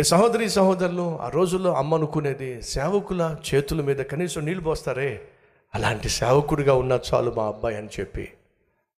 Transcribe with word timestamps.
రే 0.00 0.04
సహోదరి 0.04 0.50
సహోదరులు 0.50 1.18
ఆ 1.20 1.28
రోజుల్లో 1.28 1.74
అమ్మ 1.74 1.94
అనుకునేది 1.94 2.62
సేవకుల 2.62 3.36
చేతుల 3.54 3.80
మీద 3.80 3.96
కనీసం 3.96 4.44
నీళ్ళు 4.44 4.62
పోస్తారే? 4.62 5.20
అలాంటి 5.74 6.08
సేవకుడిగా 6.08 6.74
ఉన్న 6.74 6.98
చాలు 7.14 7.34
మా 7.36 7.46
అబ్బాయి 7.46 7.76
అని 7.76 7.88
చెప్పి. 8.00 8.28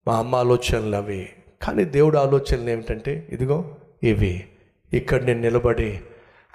మా 0.08 0.16
అమ్మ 0.16 0.36
ఆలోచనలు 0.36 0.96
అవి. 0.96 1.28
కానీ 1.62 1.84
దేవుడు 1.84 2.18
ఆలోచనలు 2.18 2.70
ఏమిటంటే 2.70 3.28
ఇదిగో 3.30 3.74
ఇవి. 4.02 4.48
ఇక్కడ 4.92 5.22
నేను 5.22 5.40
నిలబడి 5.40 6.00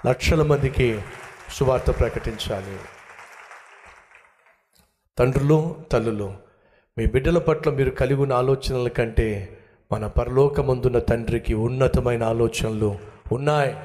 లక్షల 0.06 0.42
మందికి 0.42 1.00
సువార్త 1.52 1.98
ప్రకటించాలి. 1.98 2.76
తండ్రులు 5.18 5.76
తల్లులు 5.92 6.34
మీ 6.98 7.06
బిడ్డల 7.06 7.38
పట్ల 7.38 7.70
మీరు 7.70 7.90
కలిగి 7.90 8.20
ఉన్న 8.20 8.32
ఆలోచనల 8.32 8.88
కంటే 8.88 9.58
మన 9.92 10.06
పరలోకమందున్న 10.06 10.98
తండ్రికి 10.98 11.54
ఉన్నతమైన 11.54 12.22
ఆలోచనలు 12.22 12.98
ఉన్నాయి. 13.32 13.76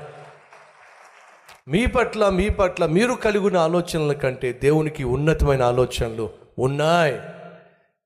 మీ 1.68 1.86
పట్ల 1.86 2.30
మీ 2.30 2.50
పట్ల 2.50 2.86
మీరు 2.86 3.14
కలిగి 3.14 3.46
ఉన్న 3.46 3.58
ఆలోచనల 3.58 4.14
కంటే 4.14 4.54
దేవునికి 4.54 5.04
ఉన్నతమైన 5.04 5.62
ఆలోచనలు 5.62 6.30
ఉన్నాయి. 6.60 7.20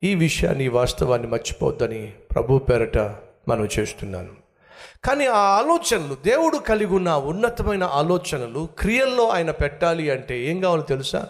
ఈ 0.04 0.16
విషయాన్ని 0.16 0.68
వాస్తవాన్ని 0.68 1.28
మర్చిపోద్దని 1.28 2.14
ప్రభు 2.32 2.58
పేరట 2.58 2.98
మనం 3.48 3.68
చేస్తున్నాను. 3.80 4.30
కానీ 5.06 5.26
ఆ 5.26 5.38
ఆలోచనలు 5.38 6.18
దేవుడు 6.26 6.58
కలిగి 6.58 6.94
ఉన్న 6.94 7.12
ఉన్నతమైన 7.12 7.84
ఆలోచనలు 7.84 8.70
క్రియల్లో 8.80 9.30
ఆయన 9.30 9.52
పెట్టాలి 9.52 10.12
అంటే 10.12 10.40
ఏం 10.40 10.62
కావాలో 10.62 10.82
తెలుసా? 10.82 11.28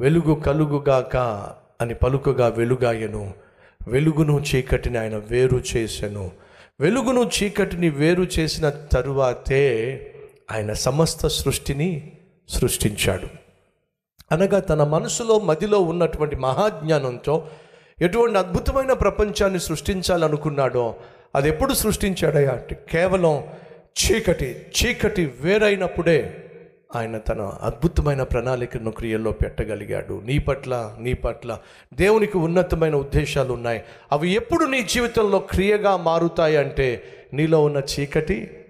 వెలుగు 0.00 0.34
కలుగుగాక 0.34 1.16
అని 1.80 1.94
పలుకగా 1.94 2.48
వెలుగాయను. 2.48 3.34
వెలుగును 3.88 4.44
చీకటిని 4.54 4.98
ఆయన 4.98 5.16
వేరు 5.16 5.62
చేసెను. 5.76 6.30
వెలుగును 6.80 7.30
చీకటిని 7.42 7.88
వేరు 7.88 8.22
చేసిన 8.22 8.70
తరువాతే 8.70 9.98
ఆయన 10.52 10.72
సమస్త 10.72 11.26
సృష్టిని 11.26 12.12
సృష్టించాడు. 12.48 13.26
అనగా 14.32 14.60
తన 14.60 14.84
మనసులో 14.84 15.38
మదిలో 15.38 15.78
ఉన్నటువంటి 15.78 16.36
మహాజ్ఞానంతో 16.36 17.48
ఎటువంటి 18.00 18.38
అద్భుతమైన 18.38 18.92
ప్రపంచాన్ని 18.92 19.60
సృష్టించాలనుకున్నాడో 19.60 20.94
అది 21.34 21.48
ఎప్పుడు 21.48 21.74
సృష్టించాడయా 21.74 22.50
అంటే 22.50 22.86
కేవలం 22.90 23.44
చీకటి 23.92 24.66
చీకటి 24.82 25.32
వేరైనప్పుడే 25.40 26.48
ఆయన 26.96 27.18
తన 27.18 27.42
అద్భుతమైన 27.42 28.22
ప్రణాళికను 28.22 28.90
క్రియల్లో 28.90 29.30
పెట్టగలిగాడు. 29.30 30.22
నీ 30.24 30.38
పట్ల 30.38 30.96
నీ 31.00 31.12
పట్ల 31.12 31.58
దేవునికి 31.94 32.38
ఉన్నతమైన 32.38 32.94
ఉద్దేశాలు 32.94 33.52
ఉన్నాయి. 33.52 33.82
అవి 34.12 34.30
ఎప్పుడు 34.30 34.64
నీ 34.64 34.82
జీవితంలో 34.82 35.38
క్రియగా 35.38 35.96
మారుతాయి 35.96 36.56
అంటే 36.56 37.02
నీలో 37.32 37.64
ఉన్న 37.64 37.82
చీకటి 38.00 38.64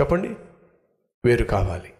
చెప్పండి? 0.00 0.30
వేరు 1.24 1.44
కావాలి. 1.44 1.92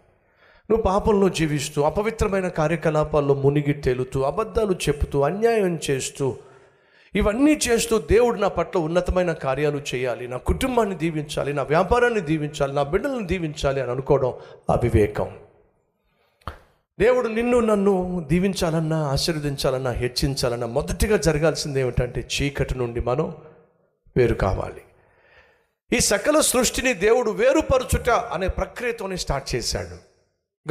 నువ్వు 0.70 0.83
పాపంలో 0.83 1.28
జీవిస్తూ 1.28 1.83
అపవిత్రమైన 1.83 2.48
కార్యకలాపాల్లో 2.48 3.34
మునిగి 3.34 3.72
తేలుతూ 3.72 4.20
అబద్ధాలు 4.22 4.72
చెప్తూ 4.72 5.20
అన్యాయం 5.20 5.78
చేస్తూ 5.91 6.36
ఇవన్నీ 7.14 7.60
చేస్తూ 7.69 7.98
దేవుడు 7.98 8.38
నా 8.38 8.48
పట్ల 8.48 8.78
ఉన్నతమైన 8.78 9.33
కార్యాలు 9.33 9.80
చేయాలి. 9.94 10.28
నా 10.28 10.36
కుటుంబాన్ని 10.36 10.94
దీవించాలి 10.94 11.52
నా 11.52 11.62
వ్యాపారాన్ని 11.62 12.20
దీవించాలి 12.20 12.72
నా 12.72 12.83
బిడ్డలను 12.83 13.27
దీవించాలి 13.27 13.80
అని 13.80 13.91
అనుకోవడం 13.91 14.33
అవివేకం. 14.70 15.30
దేవుడు 17.00 17.28
నిన్ను 17.28 17.60
నన్ను 17.60 18.25
దీవించాలన్నా 18.28 19.06
ఆశీర్వదించాలన్నా 19.06 19.91
హెచ్చించాలన్నా 19.91 20.66
మొదటిగా 20.66 21.16
జరగాల్సింది 21.16 21.80
ఏమిటంటే 21.80 22.28
చీకటి 22.36 22.78
నుండి 22.78 23.00
మనం 23.00 23.34
వేరు 24.16 24.34
కావాలి. 24.34 24.80
ఈ 25.92 26.00
సకల 26.00 26.41
సృష్టిని 26.41 26.94
దేవుడు 26.94 27.31
వేరుపరచుట 27.31 28.11
అనే 28.11 28.48
ప్రక్రియతోనే 28.48 29.17
స్టార్ట్ 29.17 29.55
చేశాడు. 29.55 29.97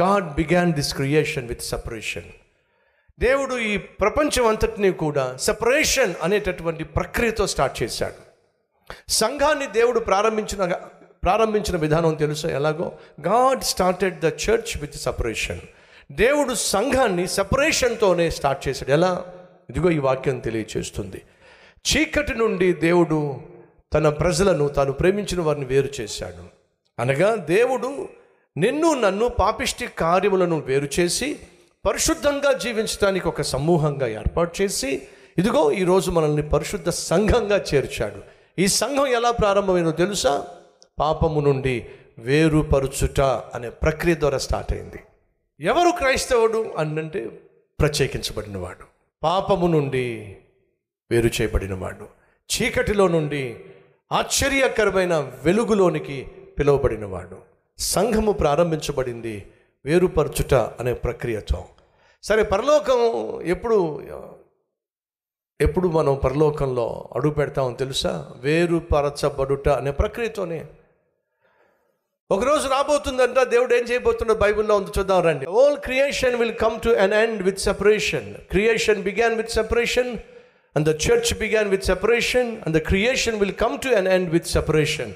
God 0.02 0.34
began 0.34 0.72
this 0.72 0.94
creation 0.94 1.48
with 1.48 1.62
separation. 1.62 2.22
దేవుడు 3.20 3.58
ఈ 3.58 3.76
ప్రపంచం 3.76 4.46
అంతటినీ 4.46 4.90
కూడా 4.90 5.36
సపరేషన్ 5.36 6.14
అనేటటువంటి 6.22 6.84
ప్రక్రియతో 6.84 7.46
స్టార్ట్ 7.46 7.82
చేశాడు. 7.82 8.14
సంఘాన్ని 9.08 9.66
దేవుడు 9.66 10.00
ప్రారంభించిన 10.00 10.74
ప్రారంభించిన 11.24 11.76
విధానం 11.76 12.14
తెలుసా 12.14 12.48
ఎలాగో? 12.48 12.92
God 13.20 13.62
started 13.62 14.20
the 14.20 14.24
church 14.24 14.80
with 14.80 14.94
separation. 14.94 15.60
దేవుడు 16.12 16.54
సంఘాన్ని 16.54 17.28
సపరేషన్తోనే 17.28 18.30
స్టార్ట్ 18.30 18.68
చేశాడు. 18.68 18.92
ఎలా? 18.92 19.24
ఇదిగో 19.70 19.90
ఈ 19.90 19.98
వాక్యం 19.98 20.38
తెలియచేస్తుంది. 20.38 21.22
చీకటి 21.92 22.34
నుండి 22.34 22.72
దేవుడు 22.72 23.40
తన 23.92 24.08
ప్రజలను 24.08 24.68
తాను 24.68 24.92
ప్రేమించిన 24.92 25.40
వారిని 25.40 25.66
వేరు 25.66 25.88
చేశాడు. 26.00 26.44
అనగా 27.00 27.34
దేవుడు 27.34 28.08
నిన్ను 28.56 28.94
నన్ను 28.94 29.28
పాపిష్టి 29.28 29.86
కార్యములను 29.86 30.60
వేరు 30.60 30.88
చేసి 31.00 31.40
పరిశుద్ధంగా 31.86 32.52
జీవించడానికి 32.52 33.28
ఒక 33.28 33.42
సమూహంగా 33.42 34.06
ఏర్పాటు 34.06 34.62
చేసి 34.62 35.08
ఇదిగో 35.38 35.72
ఈరోజు 35.72 36.10
మనల్ని 36.10 36.48
పరిశుద్ధ 36.48 36.88
సంఘంగా 36.88 37.64
చేర్చాడు. 37.74 38.22
ఈ 38.58 38.66
సంఘం 38.66 39.06
ఎలా 39.06 39.30
ప్రారంభమైందో 39.30 39.90
తెలుసా? 39.90 40.46
పాపము 41.00 41.40
నుండి 41.40 41.86
వేరుపరుచుట 42.18 43.20
అనే 43.20 43.70
ప్రక్రియ 43.70 44.14
ద్వారా 44.14 44.38
స్టార్ట్ 44.38 44.72
అయింది. 44.72 44.98
ఎవరు 45.60 45.90
క్రైస్తవుడు 45.90 46.74
అన్నంటే 46.78 47.40
ప్రత్యేకించబడినవాడు. 47.80 48.84
పాపము 49.22 49.66
నుండి 49.66 50.36
వేరు 51.10 51.26
చేయబడినవాడు. 51.26 52.18
చీకటిలో 52.56 53.08
నుండి 53.08 53.56
ఆశ్చర్యకరమైన 54.12 55.32
వెలుగులోనికి 55.44 56.26
పిలువబడినవాడు. 56.58 57.36
సంఘము 57.78 58.32
ప్రారంభించబడింది 58.32 59.52
వేరుపరచుట 59.84 60.54
అనే 60.54 60.92
ప్రక్రియతో. 60.92 61.64
సరే 62.22 62.42
పరలోకం 62.42 62.98
ఎప్పుడు 63.42 64.02
ఎప్పుడు 65.60 65.88
మనం 65.88 66.20
పరలోకంలో 66.24 67.08
అడుగు 67.16 67.32
పెడతామో 67.32 67.72
తెలుసా? 67.72 68.30
వేరుపరచబడుట 68.36 69.68
అనే 69.68 69.90
ప్రక్రియతోనే. 69.90 70.64
ఒకరోజు 72.30 72.68
రాబోతుందంట 72.68 73.38
దేవుడు 73.38 73.74
ఏం 73.74 73.84
చేయబోతున్నాడు 73.84 74.38
బైబిల్లో 74.38 74.76
ఉంది 74.76 74.90
చూద్దాం 74.98 75.22
రండి. 75.22 75.46
All 75.46 75.76
creation 75.76 76.36
will 76.36 76.54
come 76.54 76.80
to 76.80 76.88
an 76.88 77.12
end 77.12 77.42
with 77.42 77.58
separation 77.58 78.34
creation 78.34 79.02
began 79.02 79.34
with 79.34 79.50
separation 79.50 80.18
and 80.78 80.88
the 80.88 80.98
church 81.06 81.38
began 81.38 81.68
with 81.68 81.84
separation 81.84 82.56
and 82.66 82.76
the 82.76 82.78
creation 82.78 83.36
will 83.36 83.52
come 83.52 83.78
to 83.80 83.88
an 83.88 84.08
end 84.08 84.30
with 84.30 84.46
separation 84.46 85.14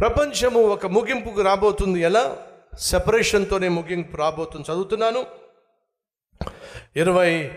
ప్రపంచము 0.00 0.60
ఒక 0.60 0.86
ముగింపుకు 0.86 1.42
రాబోతుంది. 1.42 2.00
ఎలా? 2.00 2.36
సెపరేషన్తోనే 2.78 3.68
ముగింపు 3.68 4.16
రాబోతుంది. 4.16 4.72
చదువుతున్నాను. 4.72 5.26
ఇరవై 6.96 7.50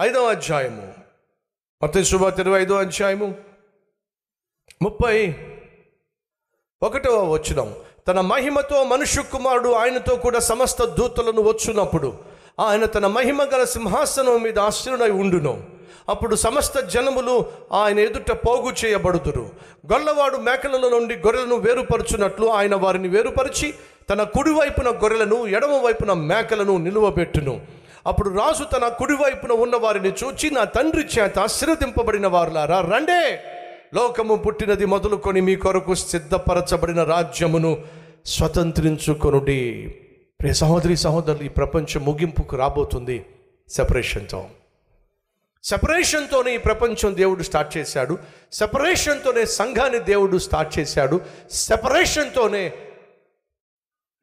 ఐదవ 0.00 0.26
అధ్యాయము. 0.30 0.94
మొత్తం 1.82 2.04
శుభాత్ 2.04 2.40
ఇరవై 2.40 2.62
ఐదవ 2.62 2.74
అధ్యాయము. 2.74 3.34
ముప్పై 4.82 5.34
ఒకటవ 6.82 7.32
వచ్చినం 7.32 7.74
తన 8.08 8.20
మహిమతో 8.20 8.84
మనుష్య 8.84 9.22
కుమారుడు 9.22 9.72
ఆయనతో 9.72 10.16
కూడా 10.16 10.38
సమస్త 10.38 10.84
దూతలను 10.84 11.42
వచ్చునప్పుడు 11.42 12.18
ఆయన 12.60 12.84
తన 12.84 13.06
మహిమ 13.06 13.42
గల 13.42 13.64
సింహాసనం 13.64 14.42
మీద 14.42 14.58
ఆశ్రయుడై 14.58 15.10
ఉండును. 15.10 15.79
అప్పుడు 16.08 16.36
సమస్త 16.36 16.80
జనములు 16.80 17.44
ఆయన 17.72 17.98
ఎదుట 17.98 18.32
పోగు 18.32 18.72
చేయబడుదురు. 18.84 19.50
గొల్లవాడు 19.92 20.36
మేకల 20.36 20.88
నుండి 20.90 21.14
గొర్రెలను 21.14 21.56
వేరుపరుచున్నట్లు 21.56 22.46
ఆయన 22.46 22.74
వారిని 22.74 23.08
వేరుపరిచి 23.08 23.74
తన 24.10 24.22
కుడివైపున 24.22 24.88
గొర్రెలను 24.88 25.46
ఎడమ 25.46 25.70
వైపున 25.84 26.12
మేకలను 26.12 26.78
నిలువబెట్టును. 26.78 27.60
అప్పుడు 28.06 28.28
రాజు 28.38 28.64
తన 28.64 28.88
కుడివైపున 28.88 29.52
ఉన్న 29.52 29.76
వారిని 29.76 30.08
చూచి 30.08 30.50
నా 30.50 30.64
తండ్రి 30.64 31.06
చేత 31.18 31.38
ఆశీర్వదింపబడిన 31.38 32.26
వారులారా 32.26 32.80
రండే! 32.80 33.40
లోకము 33.94 34.36
పుట్టినది 34.36 34.84
మొదలుకొని 34.84 35.40
మీ 35.40 35.56
కొరకు 35.56 35.94
సిద్ధపరచబడిన 35.94 37.02
రాజ్యమును 37.02 37.78
స్వతంత్రించుకొనుడి. 38.26 39.60
ప్రియ 40.40 40.52
సహోదరి 40.52 40.96
సహోదరులు 40.96 41.44
ఈ 41.44 41.48
ప్రపంచం 41.48 42.04
ముగింపుకు 42.04 42.56
రాబోతుంది. 42.56 43.26
సెపరేషన్తో 43.68 44.44
సెపరేషన్తోనే 45.64 46.54
ఈ 46.54 46.58
ప్రపంచం 46.58 47.16
దేవుడు 47.16 47.42
స్టార్ట్ 47.42 47.76
చేశాడు. 47.76 48.18
సెపరేషన్తోనే 48.52 49.44
సంఘాన్ని 49.44 49.98
దేవుడు 49.98 50.38
స్టార్ట్ 50.38 50.78
చేశాడు. 50.78 51.20
సెపరేషన్తోనే 51.50 52.72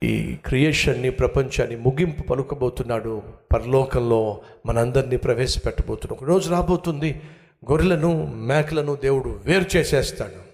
ఈ 0.03 0.37
క్రియేషన్ని 0.45 1.09
ప్రపంచాన్ని 1.09 1.75
ముగింపు 1.75 2.21
పలుకబోతున్నాడు. 2.21 3.23
పరలోకంలో 3.53 4.41
మనందరినీ 4.65 5.17
ప్రవేశపెట్టబోతున్నాడు. 5.17 6.23
ఒక 6.23 6.29
రోజు 6.29 6.51
రాబోతుంది. 6.51 7.21
గొర్రెలను 7.71 8.25
మేకలను 8.25 8.95
దేవుడు 8.95 9.39
వేరు 9.45 9.77
చేసేస్తాడు. 9.77 10.47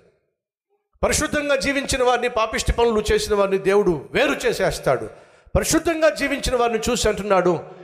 పరిశుద్ధంగా 1.03 1.55
జీవించిన 1.55 2.03
వారిని 2.03 2.29
పాపిష్టి 2.29 2.71
పనులు 2.71 3.03
చేసిన 3.13 3.35
వారిని 3.35 3.57
దేవుడు 3.57 4.05
వేరు 4.11 4.47
చేసేస్తాడు. 4.47 5.09
పరిశుద్ధంగా 5.55 6.09
జీవించిన 6.09 6.55
వారిని 6.55 6.79
చూసి 6.89 7.09
అంటున్నాడు 7.09 7.82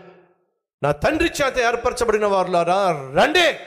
నా 0.84 0.92
తండ్రి 0.92 1.30
చేత 1.30 1.58
ఏర్పరచబడిన 1.58 2.26
వారులారా 2.26 2.92
రండే. 3.16 3.60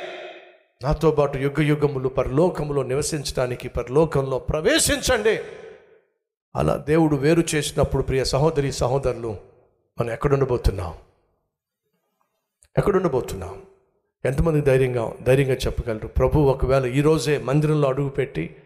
నాతో 0.83 1.11
పాటు 1.11 1.39
యుగ 1.39 1.63
యుగములు 1.63 2.09
పరలోకములో 2.09 2.83
నివసించడానికి 2.83 3.69
పరలోకంలో 3.69 4.39
ప్రవేశించండి. 4.39 5.39
అలా 6.57 6.77
దేవుడు 6.77 7.17
వేరు 7.17 7.43
చేసినప్పుడు 7.55 8.03
ప్రియ 8.03 8.25
సహోదరి 8.25 8.73
సహోదరులు 8.73 9.37
మనం 10.01 10.11
ఎక్కడుండబోతున్నాం? 10.11 10.95
ఎక్కడుండబోతున్నాం? 12.79 13.63
ఎంతమంది 14.25 14.61
ధైర్యంగా 14.61 15.13
ధైర్యంగా 15.23 15.55
చెప్పగలరు? 15.55 16.09
ప్రభు 16.09 16.39
ఒకవేళ 16.39 16.87
ఈరోజే 16.87 17.39
మందిరంలో 17.39 17.89
అడుగుపెట్టి 17.89 18.57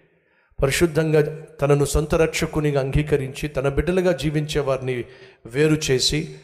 పరిశుద్ధంగా 0.63 1.41
తనను 1.43 1.85
సొంత 1.85 2.15
రక్షకునిగా 2.15 2.81
అంగీకరించి 2.81 3.49
తన 3.49 3.69
బిడ్డలుగా 3.69 4.13
జీవించే 4.13 4.61
వారిని 4.61 5.05
వేరు 5.47 5.75
చేసి 5.91 6.37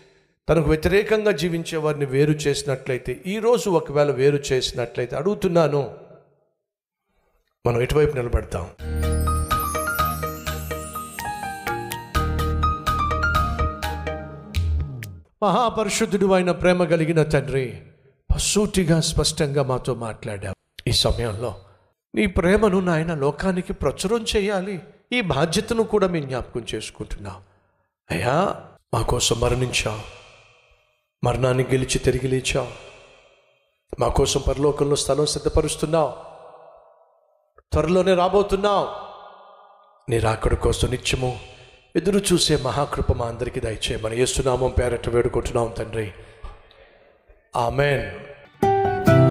తనకు 0.48 0.68
వ్యతిరేకంగా 0.68 1.30
జీవించే 1.30 1.78
వారిని 1.78 2.04
వేరు 2.04 2.32
చేసినట్లయితే 2.32 3.22
ఈరోజు 3.26 3.70
ఒకవేళ 3.70 4.10
వేరు 4.10 4.38
చేసినట్లయితే 4.52 5.16
అడుగుతున్నాను 5.16 5.94
మనం 7.66 7.82
ఎటువైపు 7.82 8.16
నిలబడతాం? 8.16 8.70
మహాపరిశుద్ధుడు 15.42 16.32
అయిన 16.32 16.50
ప్రేమ 16.50 16.84
కలిగిన 16.84 17.22
తండ్రి 17.22 17.82
పసూటిగా 18.34 19.00
స్పష్టంగా 19.00 19.62
మాతో 19.62 19.94
మాట్లాడావు. 19.94 20.88
ఈ 20.88 20.92
సమయంలో 20.92 21.54
నీ 22.14 22.26
ప్రేమను 22.26 22.80
నాయన 22.80 23.14
లోకానికి 23.14 23.72
ప్రచురం 23.72 24.24
చేయాలి. 24.36 24.80
ఈ 25.12 25.20
బాధ్యతను 25.20 25.82
కూడా 25.82 26.06
మేము 26.06 26.26
జ్ఞాపకం 26.26 26.66
చేసుకుంటున్నాం. 26.74 27.36
అయ్యా 28.10 28.60
మా 28.94 29.02
కోసం 29.02 29.40
మరణించావు. 29.40 30.21
మరణాన్ని 31.24 31.64
గెలిచి 31.64 31.98
తిరిగి 31.98 32.28
లేచావు. 32.28 32.66
మా 34.00 34.08
కోసం 34.08 34.40
పరలోకంలో 34.48 34.96
స్థలం 34.96 35.26
సిద్ధపరుస్తున్నావు. 35.26 36.12
త్వరలోనే 37.72 38.14
రాబోతున్నావు. 38.14 38.88
నీ 40.10 40.18
రాకడ 40.18 40.54
కోసం 40.54 40.90
నిత్యము 40.90 41.40
ఎదురు 41.96 42.18
చూసే 42.32 42.56
మహాకృప 42.56 43.12
మా 43.12 43.26
అందరికీ 43.26 43.60
దయచేయమని 43.60 44.16
యేసునామం 44.16 44.70
పేరట 44.70 45.08
వేడుకుంటున్నాం 45.08 45.74
తండ్రి. 45.78 46.12
ఆమెన్. 47.56 48.31